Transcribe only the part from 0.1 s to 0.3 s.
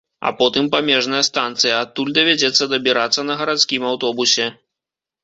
А